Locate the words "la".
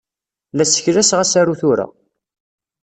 0.57-0.65